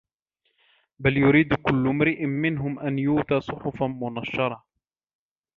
بَل 0.99 1.17
يُريدُ 1.17 1.53
كُلُّ 1.53 1.87
امرِئٍ 1.87 2.25
مِنهُم 2.25 2.79
أَن 2.79 2.99
يُؤتى 2.99 3.41
صُحُفًا 3.41 3.87
مُنَشَّرَةً 3.87 4.65